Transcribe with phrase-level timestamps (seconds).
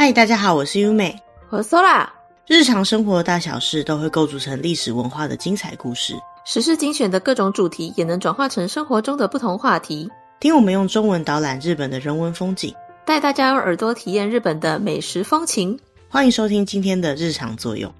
[0.00, 1.14] 嗨，大家好，我是优美，
[1.50, 2.08] 我是 Sola。
[2.46, 6.14] 日常生活的大小事都会构筑成历史文化的精彩故事，
[6.46, 10.08] 时事精选的各种主题也能转化成生活中的不同话题。
[10.40, 12.74] 听我们用中文导览日本的人文风景，
[13.04, 15.78] 带大家用耳朵体验日本的美食风情。
[16.08, 17.92] 欢迎收听今天的日常作用。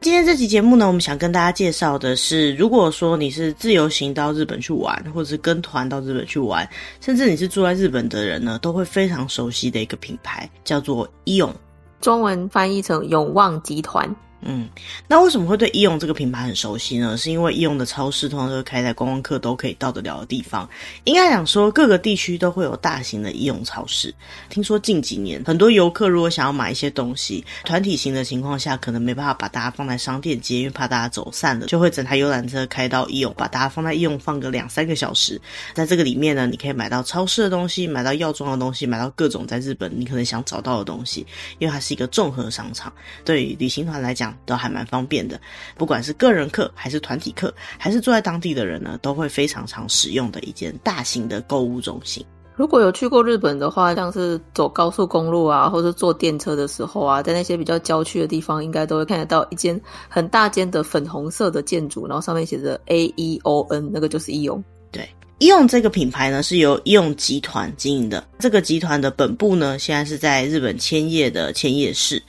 [0.00, 6.68] 今天这期节目呢，我们想跟大家介绍的是，如果说你是自由行到日本去玩，或者是跟团到日本去玩，
[7.00, 11.54] 甚至你是住在日本的人呢，都会非常熟悉的一个品牌，叫做イオン。
[12.00, 14.12] 中文翻译成永旺集团。
[14.44, 14.68] 嗯，
[15.06, 17.16] 那为什么会对イオン这个品牌很熟悉呢？
[17.16, 20.68] 是因为イオン的超市通常都是开在观光客都可以到得了的地方。
[21.04, 24.12] 应该讲说，各个地区都会有大型的イオン超市。
[24.48, 35.40] 听说近几年，很多游客如果想要买一些东西，团体行的情况下，可能没办法把大家放在商店街，因为怕大家走散了，就会整台游览车开到イオン，把大家放在イオン放个两三个小时。
[35.72, 41.24] 在这个里面呢，你可以买到超市的东西，买到药妆的东西，买到各种在日本你可能想找到的东西，
[41.60, 42.92] 因为它是一个综合商场。
[43.24, 45.40] 对于旅行团来讲， 都还蛮方便的，
[45.76, 52.24] 不管是个人客还是团体客，还是住在当地的人呢，都会非常常使用的一间大型的购物中心。
[52.54, 64.64] 如果有去过日本的话，像是走高速公路啊，或者坐电车的时候啊，在那些比较郊区的地方，应该都会看得到一间很大间的粉红色的建筑，然后上面写着 A E O N，那个就是イオン。
[64.92, 68.22] 对，イオン这个品牌呢，是由イオン集团经营的。
[68.38, 72.22] 这个集团的本部呢，现在是在日本千叶的千叶市。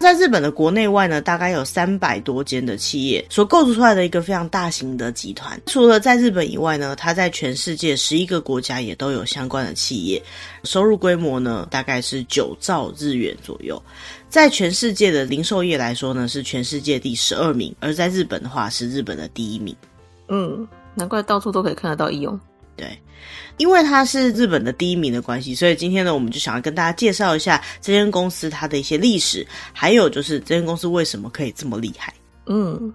[0.00, 5.60] 在日本的国内外呢，大概有三百多间的企业所构筑出来的一个非常大型的集团。
[5.66, 10.22] 除了在日本以外呢，它在全世界十一个国家也都有相关的企业，
[10.64, 13.82] 收入规模呢大概是九兆日元左右。
[14.28, 19.74] 在全世界的零售业来说呢，是全世界第十二名，而在日本的话是日本的第一名。
[20.28, 22.40] 嗯，难怪到处都可以看得到イオン。
[22.81, 22.99] 对，
[23.57, 32.11] 因为它是日本的第一名的关系，所以今天呢，我们就想要跟大家介绍一下这间公司它的一些历史，还有就是这间公司为什么可以这么厉害。
[32.47, 32.91] 嗯。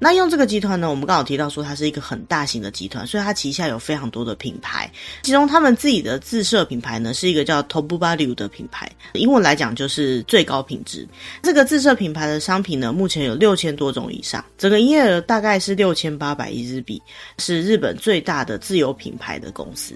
[0.00, 4.90] 那用这个集团呢，我们刚好提到说它是一个很大型的集团，所以它旗下有非常多的品牌，
[5.22, 11.06] 其中他们自己的自设品牌呢是一个叫 Top Value 的品牌，英文来讲就是最高品质。
[11.42, 17.02] 这个自设品牌的商品呢，目前有六千多种以上，整个营业额大概是六千八百亿日币，
[17.38, 19.94] 是日本最大的自有品牌的公司。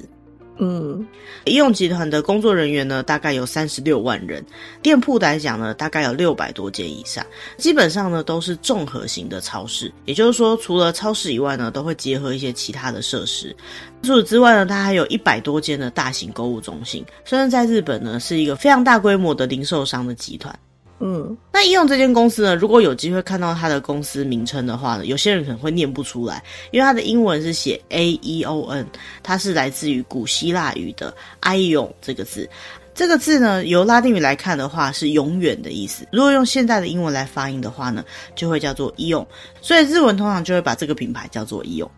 [0.62, 1.06] 嗯，
[1.46, 4.44] イオン集团的工作人员呢，大概有三十六万人。
[4.82, 7.24] 店铺来讲呢，大概有六百多间以上。
[7.58, 13.56] 基本上呢，都是综合型的超市，也就是说，除了超市以外呢，都会结合一些其他的设施。
[14.02, 17.06] 除此之外呢，它还有一百多间的大型购物中心。
[17.24, 20.58] 虽然在日本呢，是一个非常大规模的零售商的集团。
[21.02, 28.84] 嗯，那イオン这间公司呢，如果有机会看到它的公司名称的话呢，有些人可能会念不出来，因为它的英文是写 A E O N，
[29.22, 32.50] 它是来自于古希腊语的 Aion 这个字。
[32.96, 36.04] 这个字呢，由拉丁语来看的话是永远的意思。
[36.12, 38.04] 如果用现代的英文来发音的话呢，
[38.36, 39.28] 就会叫做イオン。
[39.62, 41.90] 所以日文通常就会把这个品牌叫做イオン。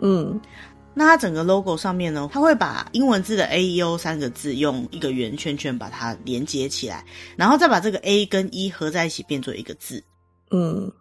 [0.00, 0.40] 嗯。
[0.93, 7.03] 那它整个 logo 上面呢，它会把英文字的 A E O 三个字用一个圆圈圈把它连接起来，
[7.35, 10.03] 然后再把这个 A 跟 E 合在一起变做一个字。
[10.51, 10.91] 嗯，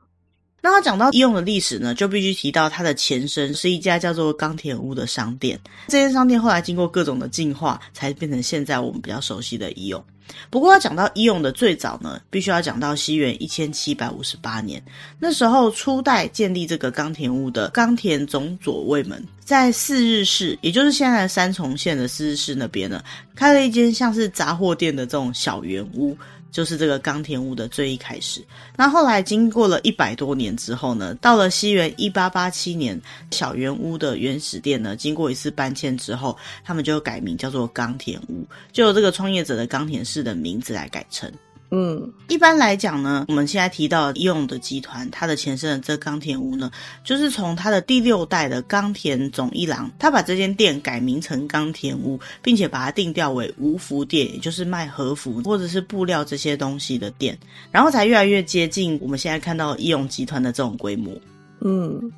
[0.62, 5.58] 那它讲到イオン的历史呢，就必须提到它的前身是一家叫做冈田屋的商店。
[5.88, 10.04] 这间商店后来经过各种的进化，才变成现在我们比较熟悉的イオン。
[10.50, 14.84] 不过要讲到イオン的最早呢，必须要讲到西元一千七百五十八年，
[15.20, 23.02] 那时候初代建立这个冈田屋的冈田总左卫门，在四日市，也就是现在的三重县的四日市那边呢，
[23.36, 26.18] 开了一间像是杂货店的这种小圆屋。
[26.53, 28.45] 就是这个冈田屋的最一开始，
[28.77, 41.33] 那后来经过了一百多年之后呢，到了西元一八八七年，小圆屋的原始店呢，经过一次搬迁之后，他们就改名叫做冈田屋，就由这个创业者的冈田氏的名字来改成。
[41.72, 46.72] 嗯，一般来讲呢，我们现在提到イオン的集团，它的前身的这冈田屋呢，
[47.04, 57.38] 就是从他的第六代的冈田总一郎，他把这间店改名成冈田屋，并且把它定调为无服店，也就是卖和服或者是布料这些东西的店，
[57.70, 61.12] 然后才越来越接近我们现在看到イオン集团的这种规模。
[61.60, 62.10] 嗯。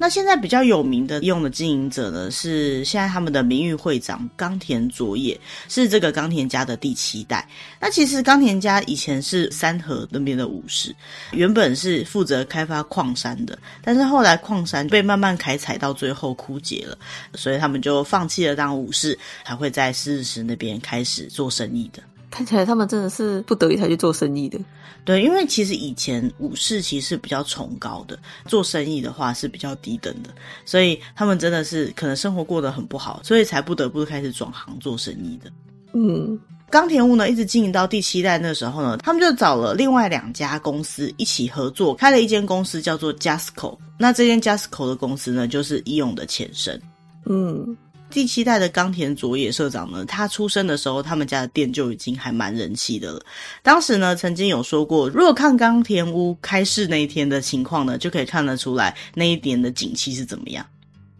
[0.00, 5.36] 那现在比较有名的イオン的经营者呢，是现在他们的名誉会长冈田卓也，
[5.68, 7.44] 是这个冈田家的第七代。
[7.80, 10.94] 那其实冈田家以前是三河那边的武士，
[11.32, 16.96] 原本是负责开发矿山的，但是后来矿山被慢慢开采到最后枯竭了，
[17.34, 22.00] 所以他们就放弃了当武士，才会在四日市那边开始做生意的。
[22.33, 24.59] 看起来他们真的是不得已才去做生意的。
[25.05, 30.31] 对，因为其实以前武士其实是比较崇高的，做生意的话是比较低等的，
[30.65, 35.51] 所以他们真的是可能生活过得很不好，所以才不得不开始转行做生意的。
[35.93, 36.39] 嗯，
[36.71, 43.77] 冈田屋呢，一直经营到第七代那时候呢，他们就找了另外两家公司一起合作，开了一间公司叫做 Jasco。
[43.99, 46.81] 那这间 Jasco 的公司呢，就是伊勇的前身。
[47.27, 47.77] 嗯。
[48.13, 53.19] 第七代的冈田佐野社长呢，他出生的时候，他们家的店就已经还蛮人气的了。
[53.63, 60.63] 当时呢，曾经有说过，如果看冈田屋开市那一天的情况呢，就可以看得出来那一年的景气是怎么样。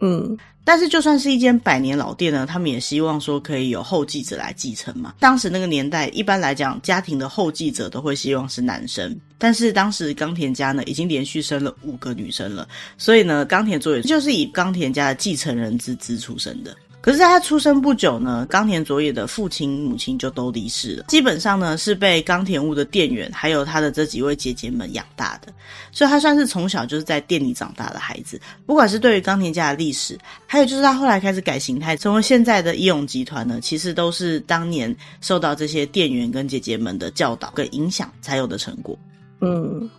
[0.01, 5.15] 嗯，但是就算是一间百年老店呢，他们也希望说可以有后继者来继承嘛。
[5.19, 9.17] 当时那个年代，一般来讲，家庭的后继者都会希望是男生。
[9.37, 12.67] 但是当时冈田家呢，已经连续生了五个女生了，
[12.97, 16.75] 所以呢，冈田佐也就是以冈田家的继承人之姿出生的。
[17.03, 21.03] 可是，在他出生不久呢，冈田佐也的父亲、母亲就都离世了。
[21.09, 25.51] 基本上呢，是被冈田屋的店员还有他的这几位姐姐们养大的，
[25.91, 28.39] 所以他算是从小就是在店里长大的孩子。
[28.65, 30.17] 不管是对于冈田家的历史，
[30.47, 38.97] 还有就是他后来开始改形态，成为现在的义勇集团呢，其实都是当年受到这些店员跟姐姐们的教导跟影响才有的成果。
[39.41, 39.89] 嗯，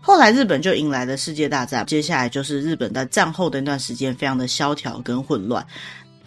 [0.00, 5.66] 后来日本就迎来了世界大战，接下来就是日本在战后的那段时间非常的萧条跟混乱。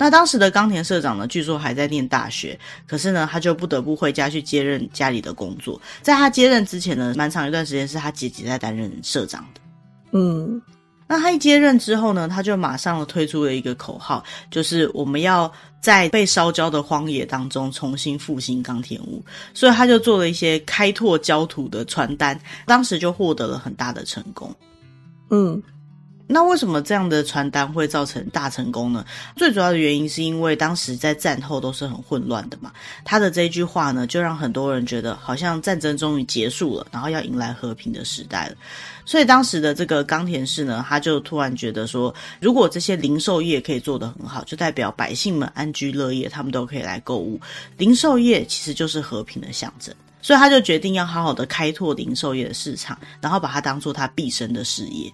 [0.01, 5.80] 那当时的冈田社长呢，据说还在念大学，可是呢，他就不得不回家去接任家里的工作。
[6.01, 9.62] 在他接任之前呢，蛮长一段时间是他姐姐在担任社长的。
[10.13, 10.59] 嗯，
[11.07, 15.51] 那他一接任之后呢，他就马上推出了一个口号，就是我们要
[15.81, 19.24] 在被烧焦的荒野当中重新复兴冈田屋。
[19.53, 24.51] 所以他就做了一些开拓焦土的传单，当时就获得了很大的成功。
[25.30, 25.62] 嗯。
[26.33, 29.05] 那为什么这样的传单会造成大成功呢？
[29.35, 32.71] 最主要的原因是因为当时在战后都是很混乱的嘛。
[33.03, 38.55] 他的这句话呢，就让很多人觉得好像战争终于结束了，然后要迎来和平的时代了。
[39.05, 47.37] 所以当时的这个冈田市呢，他就突然觉得说，如果这些零售业可以做得很好，就代表百姓们安居乐业，他们都可以来购物。
[47.77, 55.11] 零售业其实就是和平的象征，所以他就决定要好好的开拓零售业的市场，然后把它当做他毕生的事业。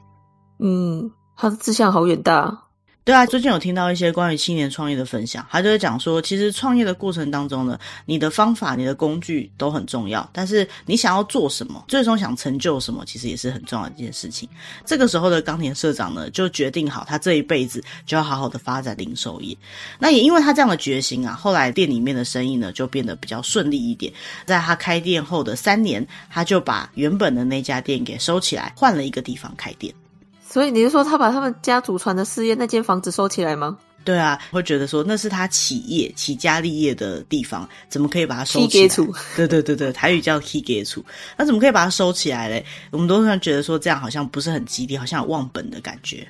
[0.60, 2.64] 嗯，他的志向好远大。
[3.04, 14.50] 对啊，最近有听到一些关于青年创业的分享，他就会讲说，其实创业的过程当中呢，你的方法、你的工具都很重要，但是你想要做什么，最终想成就什么，其实也是很重要的一件事情。
[14.84, 19.58] 这个时候的冈田社长呢，就决定好，他这一辈子就要好好的发展零售业。
[19.98, 24.12] 那也因为他这样的决心啊，后来店里面的生意呢，就变得比较顺利一点。
[24.46, 29.96] 在他开店后的三年，他就把原本的那家店给收起来，换了一个地方开店。
[30.58, 33.78] 所以你是说他把他们家祖传的事业那间房子收起来吗？
[34.04, 39.14] 对啊，会觉得说那是他起业、起家立业的地方，怎么可以把它收起来？
[39.36, 41.04] 对对对对，台语叫 “key get
[41.38, 42.66] 那怎么可以把它收起来嘞？
[42.90, 46.28] 我们都常觉得说这样好像不是很吉利，好像有忘本的感觉。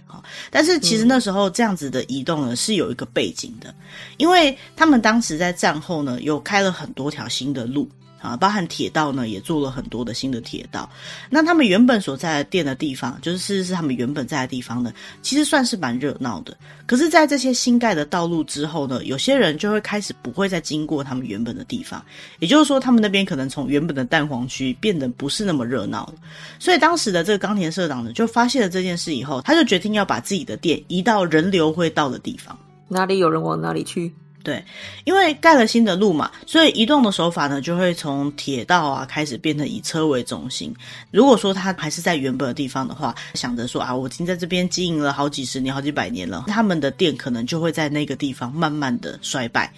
[0.51, 3.73] 但是其实那时候这样子的移动呢，是有一个背景的，
[4.17, 7.87] 因为他们当时在战后呢，有开了很多条新的路。
[8.21, 10.89] 啊，包含铁道呢，也做了很多的新的铁道。
[11.29, 14.91] 那他们原本所在的店的地方，就是事实是他们原本在的地方呢，
[15.21, 16.57] 其实算是蛮热闹的。
[16.85, 22.03] 可是，在这些新盖的道路之后呢，有些人就会开始不会再经过他们原本的地方，
[22.39, 26.13] 也就是说，他们那边可能从原本的蛋黄区变得不是那么热闹了。
[26.59, 34.13] 所以，当时的这个冈田社长呢，就发现了这件事以后，他就决定要把自己的店移到人流会到的地方，哪里有人往哪里去。
[34.47, 34.63] 对，
[35.03, 40.73] 因为盖了新的路嘛，所以移动的手法呢，就会从铁道啊开始变成以车为中心。
[41.11, 49.69] 如果说他还是在原本的地方的话，想着说啊，我已经在这边经营了好几十年、好几百年了，他们的店可能就会在那个地方慢慢的衰败，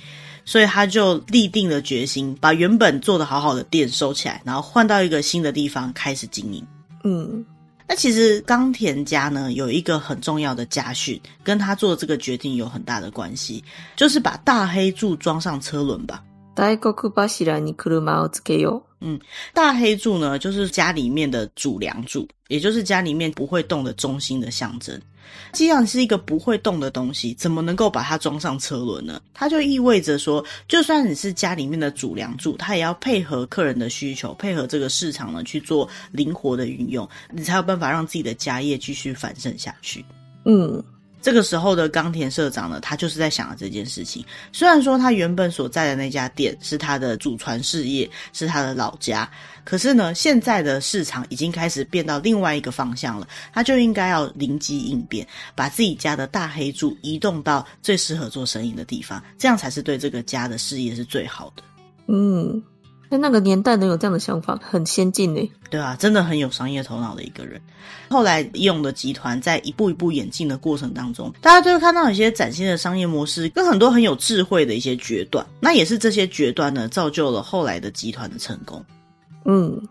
[0.46, 6.64] 所以他就立定了决心，把原本做得好好的店收起来，然后换到一个新的地方开始经营。
[7.04, 7.44] 嗯。
[7.90, 13.64] 那其实冈田家呢，有一个很重要的家训，跟他做这个决定有很大的关系，
[13.96, 16.24] 就是把大黑柱装上车轮吧。
[19.02, 19.20] 嗯，
[19.56, 25.02] 大黑柱呢，就是家里面的主梁柱，也就是家里面不会动的中心的象征。
[25.52, 29.22] 既然是一个不会动的东西，怎么能够把它装上车轮呢？
[29.34, 40.06] 它就意味着说，就算你是家里面的主梁柱，它也要配合客人的需求，配合这个市场呢去做灵活的运用，你才有办法让自己的家业继续繁盛下去。
[40.46, 40.84] 嗯。
[41.22, 44.24] 这个时候的冈田社长呢，他就是在想着这件事情。
[44.54, 49.30] 虽然说他原本所在的那家店是他的祖传事业，是他的老家，
[49.70, 61.64] 可是呢，现在的市场已经开始变到另外一个方向了，他就应该要灵机应变，把自己家的大黑柱移动到最适合做生意的地方，这样才是对这个家的事业是最好的。
[62.08, 62.62] 嗯。
[63.12, 65.52] 那那个年代能有这样的想法，很先进呢。
[65.72, 67.60] 对啊，真的很有商业头脑的一个人。
[68.08, 75.44] 后来宜永的集团在一步一步演进的过程当中，大家就会看到一些崭新的商业模式，跟很多很有智慧的一些决断。
[75.60, 78.86] 那也是这些决断呢，造就了后来的集团的成功。
[79.50, 79.82] 嗯。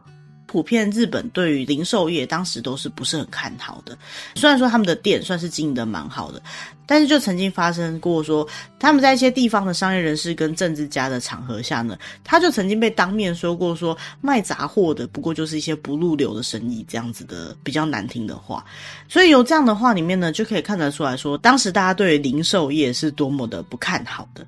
[0.46, 3.98] 普遍日本对于零售业当时都是不是很看好的，
[4.34, 6.42] 虽然说他们的店算是经营的蛮好的，
[6.88, 18.64] 但是就曾经发生过说他们在一些地方的商业人士跟政治家的场合下呢，他就曾经被当面说过说卖杂货的不过就是一些不入流的生意这样子的比较难听的话，
[19.06, 24.46] 所以由这样的话里面呢，就可以看得出来说当时大家对零售业是多么的不看好的。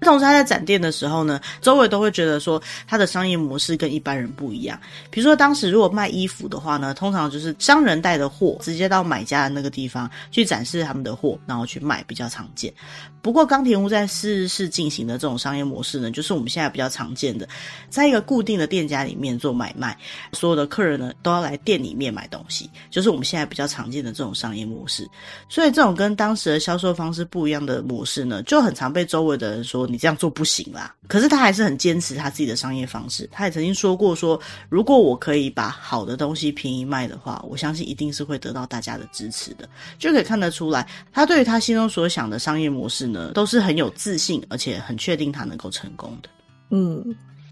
[0.00, 4.76] 同时他在展店的时候呢，周围都会觉得说他的商业模式跟一般人不一样。
[5.12, 12.72] 比如说当时如果卖衣服的话呢，通常就是商人带的货直接到买家的那个地方去展示他们的货，然后去卖，比较常见。
[13.20, 17.48] 不过冈田屋在试市进行的这种商业模式呢，就是我们现在比较常见的，
[17.88, 19.96] 在一个固定的店家里面做买卖，
[20.32, 25.08] 所有的客人呢都要来店里面买东西，就是我们现在比较常见的这种商业模式。
[25.48, 29.82] 所以这种跟当时的销售方式不一样的模式呢，就很常被周围的人说。
[29.92, 33.28] 你这样做不行啦，可是他还是很坚持他自己的商业方式。
[33.30, 39.68] 他也曾经说过说，如果我可以把好的东西便宜卖的话，我相信一定是会得到大家的支持的。
[39.98, 46.28] 就可以看得出来，他对于他心中所想的商业模式呢，都是很有自信，而且很确定它能够成功的。
[46.68, 47.02] 嗯。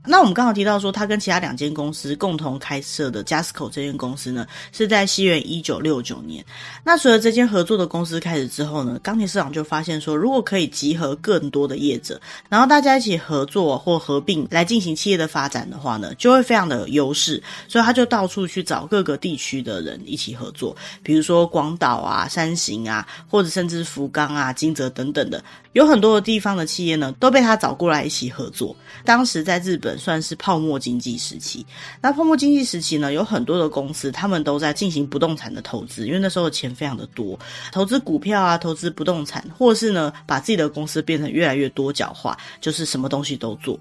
[0.06, 6.44] 那我们刚好提到说，他跟其他两间公司共同开设的 Jasco 这间公司呢，是在西元一九六九年。
[6.82, 17.42] 那随着这间合作的公司开始之后呢，钢铁社长就发现说，如果可以集合更多的业者，然后大家一起合作或合并来进行企业的发展的话呢，就会非常的有优势。
[17.68, 25.44] 所以他就到处去找各个地区的人一起合作，比如说广岛啊、山形啊，或者甚至福冈啊、金泽等等的。
[25.72, 28.74] 有很多的地方的企业呢，都被他找过来一起合作。
[29.04, 31.64] 当时在日本算是泡沫经济时期。
[32.00, 37.38] 那泡沫经济时期呢，有很多的公司，他们都在进行不动产的投资，因为那时候的钱非常的多，
[37.72, 43.78] 投资股票啊，投资不动产，或是呢，把自己的公司变成越来越多角化，就是什么东西都做。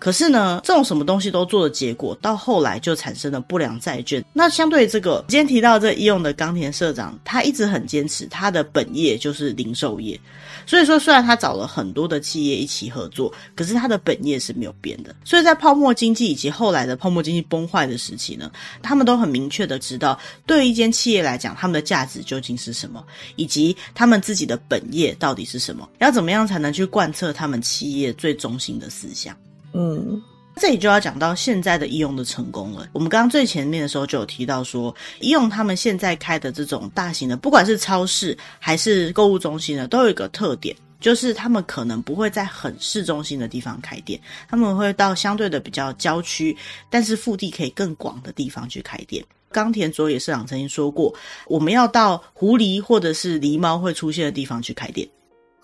[0.00, 4.24] 可是呢，这种什么东西都做的结果，到后来就产生了不良债券。
[4.32, 10.18] 那相对于这个，今天提到这宜永的冈田社长，他一直很坚持他的本业就是零售业。
[10.66, 15.14] 所以说，虽然他找了很多的企业一起合作，可是他的本业是没有变的。
[15.22, 18.50] 所以在泡沫经济以及后来的泡沫经济崩坏的时期呢，
[18.82, 23.04] 他们都很明确的知道，对于一间企业来讲，他们的价值究竟是什么，
[23.36, 29.36] 以及他们自己的本业到底是什么，要怎么样才能去贯彻他们企业最中心的思想。
[29.72, 30.20] 嗯，
[30.56, 32.88] 这里就要讲到现在的宜永的成功了。
[32.92, 46.56] 我们刚刚最前面的时候就有提到说，宜永他们现在开的这种大型的，不管是超市还是购物中心呢，都有一个特点，就是他们可能不会在很市中心的地方开店，他们会到相对的比较郊区，
[46.90, 49.24] 但是腹地可以更广的地方去开店。
[49.52, 51.14] 冈田卓也社长曾经说过，
[51.46, 55.08] 我们要到狐狸或者是狸猫会出现的地方去开店，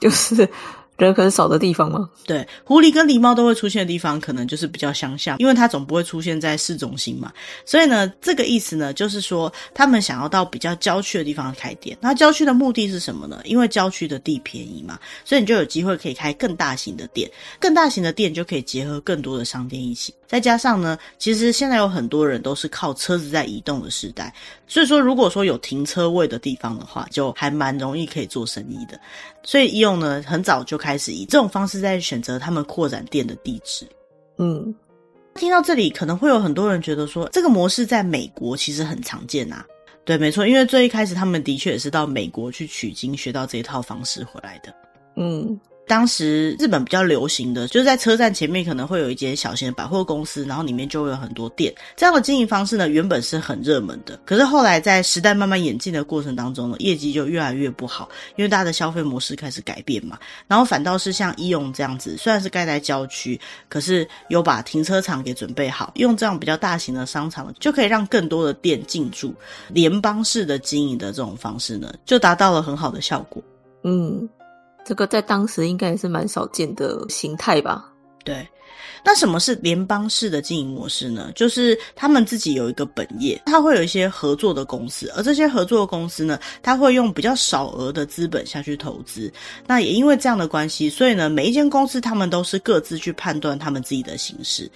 [0.00, 0.48] 就是。
[0.96, 2.08] 人很少的地方吗？
[2.24, 7.32] 对，狐狸跟狸猫都会出现的地方，可能就是比较相像，因为它总不会出现在市中心嘛。
[7.64, 11.96] 所以呢，这个意思呢，就是说他们想要到比较郊区的地方开店。
[12.00, 13.40] 那郊区的目的是什么呢？
[13.44, 17.30] 因为郊区的地便宜嘛，所以你就有机会可以开更大型的店。
[17.60, 20.14] 更大型的店就可以结合更多的商店一起。
[20.26, 24.34] 再加上呢，其实现在有很多人都是靠车子在移动的时代，
[24.66, 29.00] 所以说如果说有停车位的地方的话，就还蛮容易可以做生意的。
[29.42, 33.86] 所以宜永呢，很早就开始以这种方式在选择他们扩展店的地址。
[34.38, 34.74] 嗯，
[35.34, 39.64] 听到这里，可能会有很多人觉得说，这个模式在美国其实很常见啊。
[40.04, 44.74] 对，没错，因为最一开始他们的确也是到美国去取经，学到这一套方式回来的。
[45.16, 45.58] 嗯。
[45.86, 51.72] 当时日本比较流行的就是在车站前面可能会有一间小型的百货公司，然后里面就会有很多店。
[51.96, 54.18] 这样的经营方式呢，原本是很热门的。
[54.24, 60.18] 可是后来在时代慢慢演进的过程当中呢，业绩就越来越不好，因为大家的消费模式开始改变嘛。
[60.48, 69.32] 然后反倒是像宜永这样子，虽然是盖在郊区，可是有把停车场给准备好，用这样比较大型的商场，就可以让更多的店进驻。
[69.68, 73.42] 联邦式的经营的这种方式呢，就达到了很好的效果。
[73.84, 74.28] 嗯。
[74.86, 77.92] 这个在当时应该也是蛮少见的形态吧？
[78.24, 78.46] 对。
[79.04, 81.30] 那什么是联邦式的经营模式呢？
[81.34, 89.32] 就是他们自己有一个本业，他会有一些合作的公司，而这些合作的公司呢，他会用比较少额的资本下去投资。
[89.66, 94.70] 那也因为这样的关系，所以呢，每一间公司他们都是各自去判断他们自己的形势。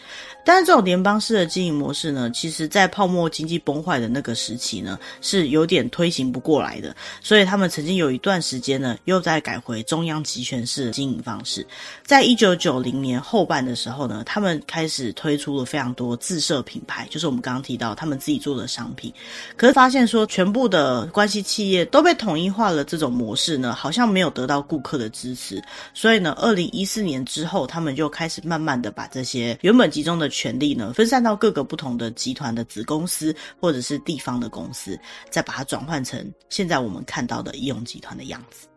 [0.44, 6.94] 但是这种联邦式的经营模式呢，其实在泡沫经济崩坏的那个时期呢，是有点推行不过来的。
[7.20, 11.66] 所以他们曾经有一段时间呢，又在改回中央集权式的经营方式。
[12.04, 19.12] 在一九九零年后半的时候然后呢，他们开始推出了非常多自设品牌，就是我们刚刚提到他们自己做的商品。
[19.56, 25.60] 可是发现说，全部的关系企业都被统一化了，这种模式呢，好像没有得到顾客的支持。
[25.92, 34.96] 所以呢，二零一四年之后，他们就开始慢慢的把这些原本集中的权力呢，分散到各个不同的集团的子公司或者是地方的公司，
[35.30, 38.68] 再把它转换成现在我们看到的义用集团的样子。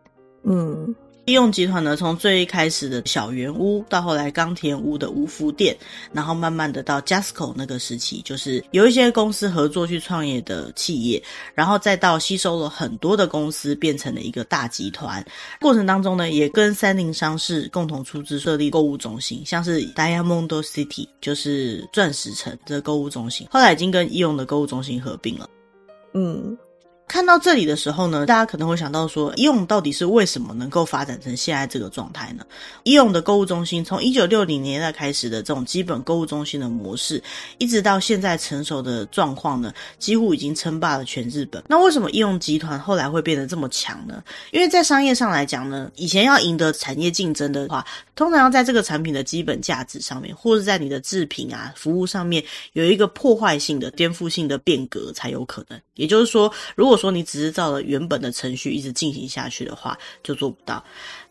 [0.42, 0.92] 嗯。
[1.26, 5.74] 义用集团呢，从最一开始的小圆屋，到后来冈田屋的屋福店，
[6.12, 11.22] 然后慢慢的到 JASCO 那个时期，就是有一些公司合作去创业的企业，
[11.54, 15.24] 然后再到吸收了很多的公司，变成了一个大集团。
[15.60, 25.48] 过程当中呢，也跟三菱商事共同出资设立购物中心，像是 Diamond City，就是钻石城这个购物中心，后来已经跟义用的购物中心合并了。
[26.12, 26.54] 嗯。
[27.06, 32.44] 看到这里的时候呢，大家可能会想到说，义用到底是为什么能够发展成现在这个状态呢？
[32.82, 37.22] 义用的购物中心从一九六零年代开始的这种基本购物中心的模式，
[37.58, 41.62] 一直到现在成熟的状况呢，几乎已经称霸了全日本。
[41.68, 44.22] 那为什么义用集团后来会变得这么强呢？
[44.50, 47.84] 因为在商业上来讲呢，以前要赢得产业竞争的话，
[48.16, 52.42] 通常要在这个产品的基本价值上面，或是在你的制品啊、服务上面
[52.72, 55.78] 有一个破坏性的、颠覆性的变革才有可能。
[55.94, 60.82] 也就是说，如果说你只是照着原本的程序一直进行下去的话，就做不到。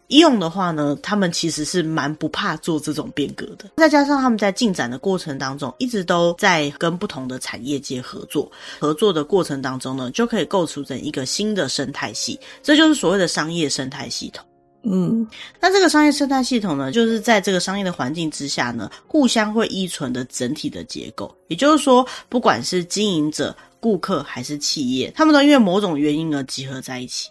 [0.08, 3.72] 医用的话呢，他们其实是蛮不怕做这种变革的。
[3.77, 8.51] 再加上他们在进展的过程当中，一直都在跟不同的产业界合作。
[8.79, 14.46] 合作的过程当中呢，就可以构筑成一个新的生态系，这就是所谓的商业生态系统。
[14.84, 15.25] 嗯，
[15.62, 21.34] 那这个商业生态系统呢，就是在这个商业的环境之下呢，互相会依存的整体的结构。
[21.48, 27.29] 也就是说，不管是经营者、顾客还是企业，他们都因为某种原因而集合在一起。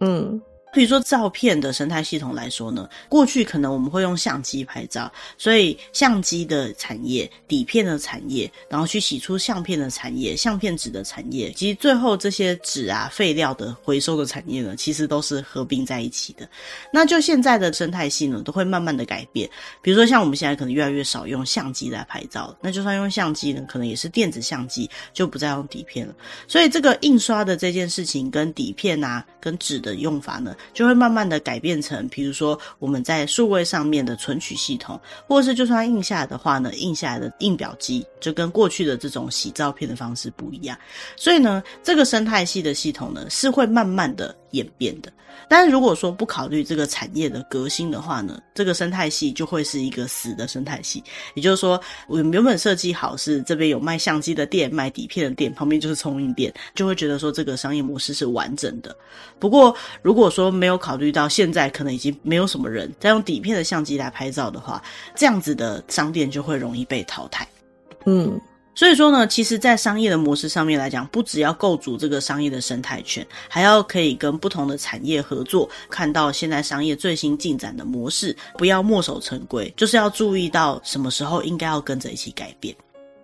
[0.00, 0.38] 嗯。
[0.74, 16.48] 比如说照片的生态系统来说呢，过去可能我们会用相机拍照，所以相机的产业、底片的产业，然后去洗出相片的产业、相片纸的产业，及最后这些纸啊废料的回收的产业呢，其实都是合并在一起的。
[16.92, 19.48] 那就现在的生态系呢，都会慢慢的改变。
[19.80, 26.14] 比如说像我们现在可能越来越少用相机来拍照，那就算用相机呢，可能也是电子相机，就不再用底片了。
[26.48, 40.76] 所以这个印刷的这件事情跟底片啊、跟纸的用法呢，就会慢慢的改变成，比如说我们在数位上面的存取系统，或者是就算印下来的话呢，印下来的印表机就跟过去的这种洗照片的方式不一样。
[41.16, 45.12] 所以呢，这个生态系的系统呢，是会慢慢的演变的。
[45.48, 51.02] 但是如果说不考虑这个产业的革新的话呢，这个生态系就会是一个死的生态系。
[51.34, 58.96] 也就是说，我原本设计好是这边有卖相机的店、卖底片的店，旁边就是冲印店，就会觉得说这个商业模式是完整的。
[59.38, 64.82] 不过，如果说没有考虑到现在可能已经没有什么人在用底片的相机来拍照的话，
[65.14, 67.46] 这样子的商店就会容易被淘汰。
[68.06, 68.40] 嗯。
[68.76, 82.74] 所以说呢，其实，在商业的模式上面来讲，不只要构筑这个商业的生态圈，还要可以跟不同的产业合作，看到现在商业最新进展的模式，不要墨守成规，就是要注意到什么时候应该要跟着一起改变。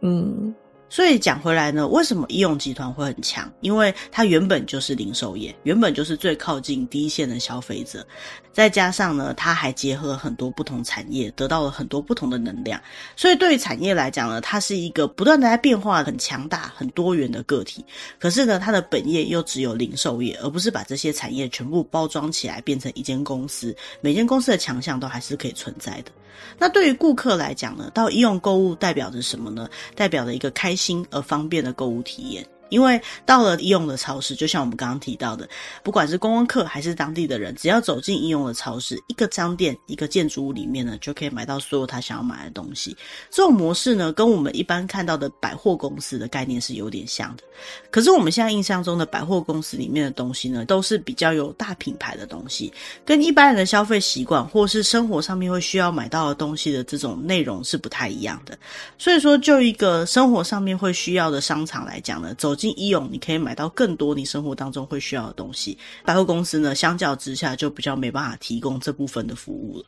[0.02, 0.54] 嗯。
[0.90, 3.50] 所以讲回来呢，为什么义用集团会很强？
[3.60, 8.04] 因为它原本就是零售业，原本就是最靠近第一线的消费者，
[8.52, 12.82] 再加上呢，它还结合了很多不同产业，得到了很多不同的能量。
[13.14, 17.84] 所以对于产业来讲呢，它是一个不断的在变化、很强大、很多元的个体。
[18.18, 23.74] 可是呢，它的本业又只有零售业，而不是把这些产业全部包装起来变成一间公司。
[24.00, 26.10] 每间公司的强项都还是可以存在的。
[26.58, 29.68] 那对于顾客来讲呢，到义用购物代表着什么呢？
[29.94, 32.46] 代表着一个开心而方便的购物体验。
[32.70, 35.48] 因为到了义用的超市，就像我们刚刚提到的，
[35.82, 42.96] 不管是观光客还是当地的人，只要走进义用的超市，一个商店、一个建筑物里面呢，就可以买到所有他想要买的东西。
[43.30, 47.42] 这种模式呢，跟我们一般看到的百货公司的概念是有点像的。
[47.90, 52.72] 可是我们现在印象中的百货公司里面的东西呢，都是比较有大品牌的东西，
[53.04, 58.58] 跟一般人的消费习惯或是生活上面会需要买到的东西的这种内容是不太一样的。
[58.96, 65.78] 所以说，就一个生活上面会需要的商场来讲呢，走进义用，你可以买到更多你生活当中会需要的东西。
[66.04, 69.84] 百货公司呢，相较之下就比较没办法提供这部分的服务了。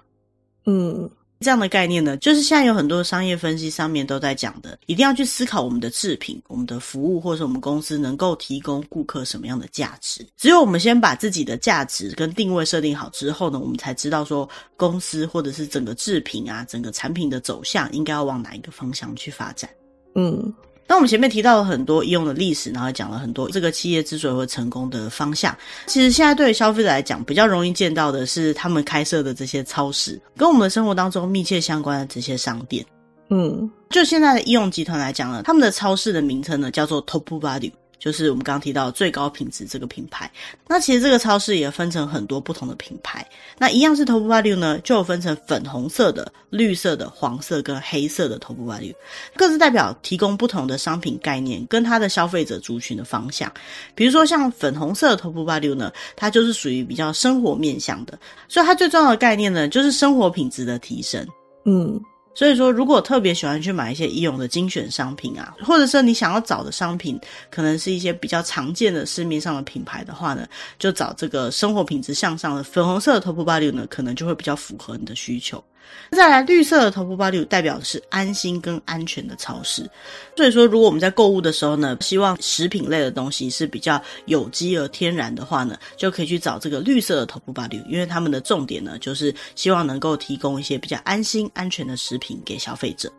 [0.64, 10.24] 嗯，这样的概念呢，就是现在有很多商业分析上面都在讲的，一定要去思考我们的制品、我们的服务，或者是我们公司能够提供顾客什么样的价值。
[10.36, 19.68] 只有我们先把自己的价值跟定位设定好之后呢，我们才知道说公司或者是整个制品啊、整个产品的走向应该要往哪一个方向去发展。
[20.14, 20.52] 嗯。
[20.92, 25.56] 那我们前面提到了很多医用的历史，然后讲了很多这个企业之所以会成功的方向。
[25.86, 32.84] 其实现在对于消费者来讲，比较容易见到的是他们开设的这些超市，跟我们的生活当中密切相关的这些商店。
[33.30, 37.72] 嗯，就现在的医用集团来讲呢，他们的超市的名称呢叫做 Top Value。
[38.02, 40.28] 就是我们刚刚提到最高品质这个品牌，
[40.66, 43.24] 那其实这个超市也分成很多不同的品牌。
[43.56, 48.92] 那一样是 Top Value 呢，就分成粉红色的、绿色的、黄色跟黑色的 Top Value，
[49.36, 53.52] 各自代表提供不同的商品概念跟它的消费者族群的方向。
[53.94, 61.24] 比如说像粉红色的 Top Value 呢，它就是属于比较生活面向的，所以它最重要的概念呢，就是生活品质的提升。
[61.66, 62.02] 嗯。
[62.34, 75.62] 所以说，如果特别喜欢去买一些医用的精选商品啊，或者是你想要找的商品，可能是一些比较常见的市面上的品牌的话呢，就找这个生活品质向上的粉红色的 Top Value 呢，可能就会比较符合你的需求。
[76.10, 79.88] 再来，绿色的头部 Value 代表的是安心跟安全的超市。
[80.36, 93.10] 所以说，如果我们在购物的时候呢，希望食品类的东西是比较有机而天然的话呢，就可以去找这个绿色的头部 Value，因为他们的重点呢，就是希望能够提供一些比较安心安全的食品给消费者。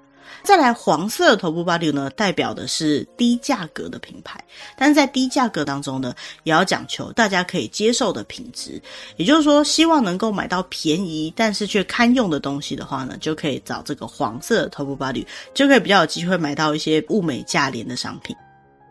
[0.44, 4.44] 再来，黄色的头部 value 呢，代表的是低价格的品牌，
[4.78, 8.82] 但是在低价格当中呢，也要讲求大家可以接受的品质，
[9.18, 18.36] 也就是说，希望能够买到便宜但是却堪用的东西的话呢，就可以找这个黄色的头部 value 就可以比较有机会买到一些物美价廉的商品。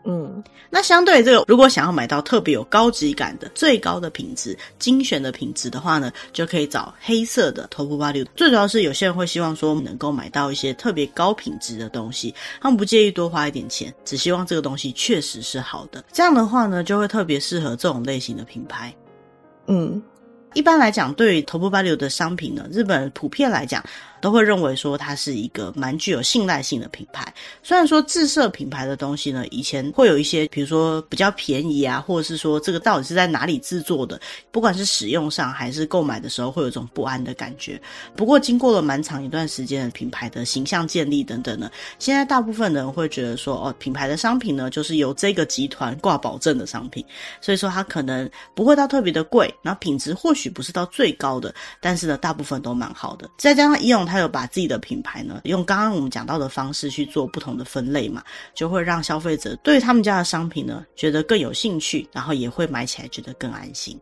[0.05, 8.25] 嗯，那相对这个，如果想要买到特别有高级感的、最高的品质、精选的品质的话呢，就可以找黑色的 Top Value。
[8.35, 16.03] 最主要是有些人会希望说能够买到一些特别高品质的东西，他们不介意多花一点钱，只希望这个东西确实是好的。
[16.11, 18.93] 这样的话呢，就会特别适合这种类型的品牌。
[19.67, 20.03] 嗯，
[20.53, 23.81] 一般来讲，对于 Top Value 的商品呢，日本普遍来讲，
[24.23, 27.21] 都会认为说它是一个蛮具有信赖性的品牌。
[27.61, 34.17] 虽然说自设品牌的东西呢，以前会有一些，比如说比较便宜啊，或者是说这个到底是在哪里制作的，
[34.49, 37.77] 不管是使用上还是购买的时候，会有一种不安的感觉。
[38.15, 47.03] 不过经过了蛮长一段时间的品牌的形象建立等等呢，现在大部分人会觉得说，哦，品牌的商品呢，就是由这个集团挂保证的商品，
[47.41, 53.29] 所以说它可能不会到特别的贵，然后品质或许不是到最高的，但是呢，大部分都蛮好的。
[53.37, 54.07] 再加上医用。
[54.13, 58.23] 他有把自己的品牌呢，用刚刚我们讲到的方式去做不同的分类嘛，
[58.53, 63.99] 就会让消费者对他们家的商品呢觉得更有兴趣，然后也会买起来觉得更安心。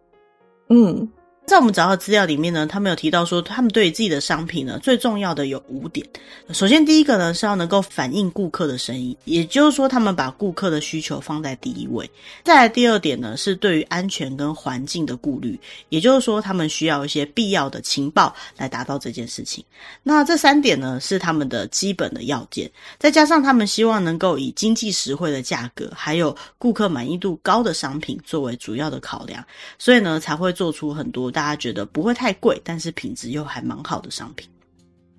[0.69, 1.09] 嗯。
[1.45, 6.05] 在我们找到资料里面呢，他们有提到说，他们对于自己的商品呢，最重要的有五点。
[6.53, 12.09] 首先，第一个呢是要能够反映顾客的声音，也就是说，他们把顾客的需求放在第一位。
[12.43, 19.61] 再来，第二点呢是对于安全跟环境的顾虑，也就是说，他们需要一些必要的情报来达到这件事情。
[20.03, 29.43] 那这三点呢是他们的基本的要件，再加上他们希望能够以经济实惠的价格，还有顾客满意度高的商品作为主要的考量，
[29.77, 34.49] 所以呢才会做出很多大家觉得不会太贵，但是品质又还蛮好的商品。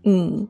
[0.05, 0.47] 嗯。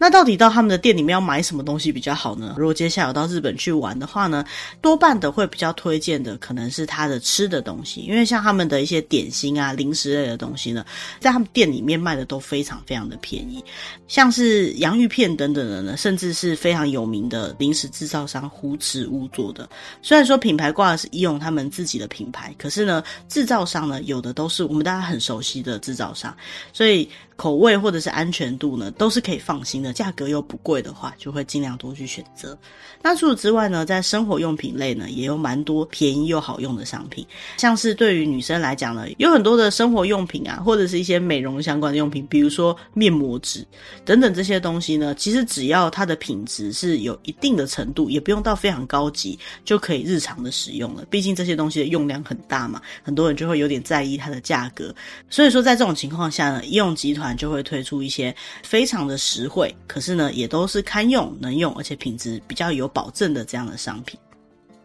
[0.00, 2.54] 那到底到他们的店里面要买什么东西比较好呢？
[2.56, 4.42] 如果接下来有到日本去玩的话呢，
[4.80, 10.86] 多半的会比较推荐的可能是他的吃的东西，因为像他们的一些点心啊、零食类的东西呢，
[11.20, 13.62] 在他们店里面卖的都非常非常的便宜，
[14.08, 19.68] 像是洋芋片等等的呢，甚至是非常有名的零食制造商胡池屋做的。
[20.00, 26.34] 虽然说品牌挂的是医用他们自己的品牌，可是呢，制造商呢有的都是我们大家很熟悉的制造商，
[26.72, 27.06] 所以。
[27.40, 29.94] 口味或者是安全度呢，都是可以放心的。
[29.94, 32.56] 价格又不贵的话，就会尽量多去选择。
[33.00, 37.26] 那除此之外呢，在生活用品类呢，也有蛮多便宜又好用的商品。
[37.56, 43.66] 像是对于女生来讲呢，有很多的生活用品啊，或者是一些美容相关的用品，比如说面膜纸
[44.04, 51.06] 等等这些东西呢，其实只要它的品质是有一定的程度，也不用到非常高级，就可以日常的使用了。
[51.08, 54.94] 毕竟这些东西的用量很大嘛，很多人就会有点在意它的价格。
[55.30, 57.29] 所以说，在这种情况下呢，医用集团。
[57.36, 64.18] 就会推出一些非常的实惠，可是呢，也都是堪用、能用，而且品质比较有保证的这样的商品。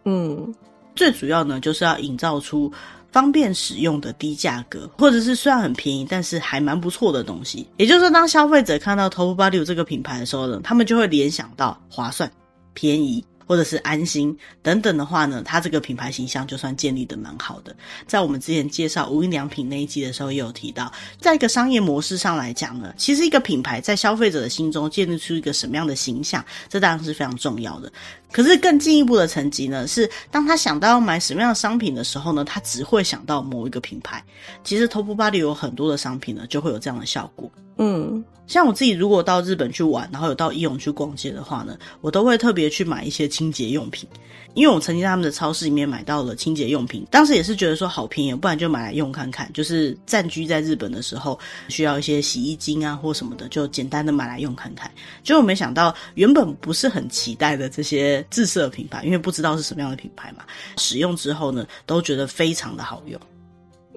[0.06, 0.54] 嗯，
[0.96, 2.72] 最主要呢，就是要营造出
[3.12, 7.68] 方便使用的低价格，或者是虽然很便宜，但是还蛮不错的东西。
[7.78, 12.32] 也就是说，当消费者看到 Top Value 这个品牌的时候呢，他们就会联想到划算、
[12.74, 13.24] 便宜。
[13.46, 17.76] 或者是安心等等的话呢，它这个品牌形象就算建立的蛮好的。
[18.08, 27.92] 在我们之前介绍无印良品那一集的时候，也有提到，在一个商业模式上来讲呢，其实一个品牌在消费者的心中建立出一个什么样的形象，这当然是非常重要的。
[28.36, 34.22] 可是更进一步的层级呢，是当他想到要买什么样的商品的时候呢，他只会想到某一个品牌。
[34.62, 37.50] 其实 Top Body 有很多的商品呢，就会有这样的效果。
[37.78, 38.22] 嗯。
[38.46, 44.08] 像我自己如果到日本去玩，然后有到伊勇去逛街的话呢，我都会特别去买一些清洁用品，
[44.56, 49.52] 因为我曾经在他们的超市里面买到了清洁用品，当时也是觉得说好便宜，不然就买来用看看。
[49.54, 51.38] 就是暂居在日本的时候，
[51.68, 54.90] 需要一些洗衣精啊或什么的，就简单的买来用看看。
[55.24, 60.46] 结果没想到原本不是很期待的这些自设品牌，因为不知道是什么样的品牌嘛，
[60.78, 63.20] 使用之后呢，都觉得非常的好用。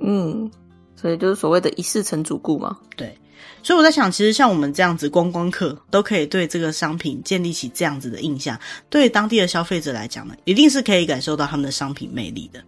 [0.01, 0.51] 嗯，
[0.97, 2.77] 所以就是所谓的一试成主顾嘛。
[2.97, 3.17] 对。
[3.63, 8.59] 所以我在想，其实像我们这样子观光客，都可以对这个商品建立起这样子的印象。
[8.89, 12.63] 对当地的消费者来讲呢，一定是可以感受到他们的商品魅力的。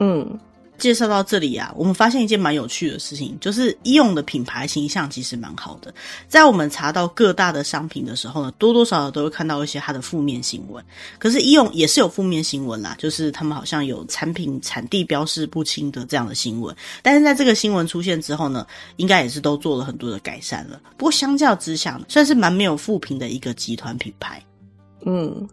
[0.00, 0.38] 嗯。
[0.78, 5.92] 介绍到这里啊，我们发现一件蛮有趣的事情，就是医用的品牌形象其实蛮好的。
[6.28, 10.84] 在我们查到各大的商品的时候呢，多多少少都会看到一些它的负面新闻。
[11.18, 16.74] 可是医用也是有负面新闻啦，就是他们好像有产品产地标示不清的这样的新闻。
[17.02, 20.80] 但是在这个新闻出现之后呢，应该也是都做了很多的改善了。
[20.96, 24.42] 不过相较之下，算是蛮没有负评的一个集团品牌。
[25.04, 25.48] 嗯。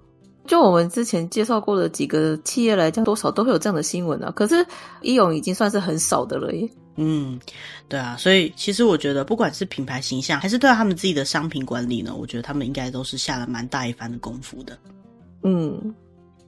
[0.45, 4.32] 就我们之前介绍过的几个企业来讲，多少都会有这样的新闻啊。
[4.36, 4.65] 可是
[5.01, 6.69] 一勇已经算是很少的了耶。
[6.95, 7.39] 嗯，
[7.89, 14.77] 对啊，所以其实我觉得，不管是品牌形象，还是对他们自己的商品管理呢，我觉得他们应该都是下了蛮大一番的功夫的。
[15.43, 15.95] 嗯，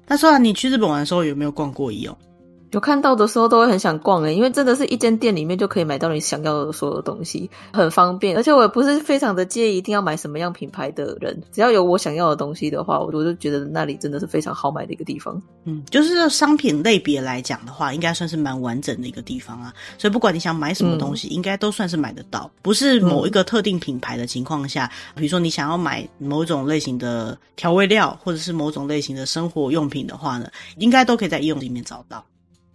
[0.06, 2.16] 那说啊你去日本玩的时候，有没有逛过一勇？
[2.76, 8.36] 有看到的时候都会很想逛诶，因为真的是一间店里面就可以买到你想要的所有东西，很方便。
[8.36, 15.42] 而且我也不是非常的介意一定要买什么样品牌的人，只要有我想要的东西的话，我我就觉得那里真的是非常好买的一个地方。
[15.64, 19.74] 嗯，就是商品类别来讲的话，应该算是蛮完整的一个地方啊。
[19.98, 32.22] 所以不管你想买什么东西，嗯、应该都算是买得到，不是某一个特定品牌的情况下，嗯、比如说你想要买某种类型的调味料，或者是某种类型的生活用品的话呢，应该都可以在应用里面找到。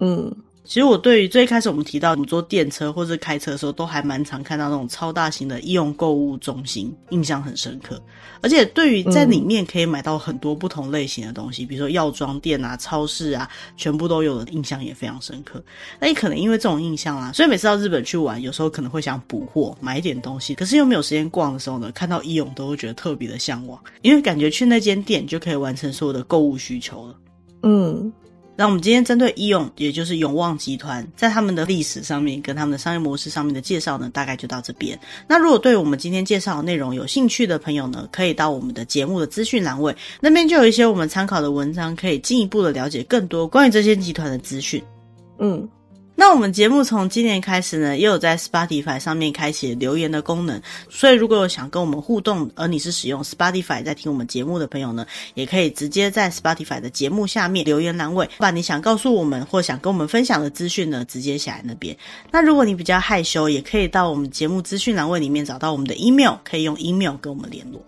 [0.01, 0.35] 嗯。
[0.63, 8.01] 其实我对于最开始我们提到，我们坐电车或者开车的时候，都还蛮常看到那种超大型的医用购物中心，印象很深刻。
[8.41, 15.61] 而且对于在里面可以买到很多不同类型的东西，嗯、比如说药妆店啊、超市啊，全部都有的印象也非常深刻。
[15.99, 27.17] 那你可能因为这种印象啊，所以每次到日本去玩，有时候可能会想补货买一点东西，可是又没有时间逛的时候呢，看到医勇都会觉得特别的向往，因为感觉去那间店就可以完成所有的购物需求了。
[27.65, 28.13] 嗯。
[28.61, 35.01] 那我们今天针对伊勇，也就是永旺集团，在他们的历史上面跟他们的商业模式上面的介绍呢，大概就到这边。
[35.27, 44.83] 那如果对我们今天介绍的内容有兴趣的朋友呢，可以到我们的节目的资讯栏位，那边就有一些我们参考的文章，可以进一步的了解更多关于这些集团的资讯。
[45.39, 45.67] 嗯。
[46.21, 61.97] 那我们节目从今年开始呢，也有在 Spotify 上面开启留言的功能，所以如果有想跟我们互动，而你是使用 Spotify 在听我们节目的朋友呢，也可以直接在 Spotify 的节目下面留言栏位，把你想告诉我们或想跟我们分享的资讯呢，直接写在那边。
[62.31, 67.83] 那如果你比较害羞，也可以到我们节目资讯栏位里面找到我们的 email，可以用 email 跟我们联络。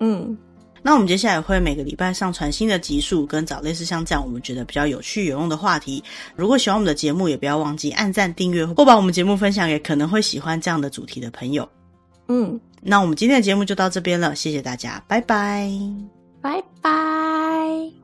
[0.00, 0.36] 嗯。
[0.82, 6.02] 那我们接下来会每个礼拜上传新的集数，跟找类似像这样我们觉得比较有趣有用的话题。
[6.36, 11.68] 如果喜欢我们的节目，也不要忘记按赞、订阅或把我们节目分享给可能会喜欢这样的主题的朋友。
[12.28, 15.70] 嗯，那我们今天的节目就到这边了，谢谢大家，拜拜，
[16.40, 17.97] 拜拜。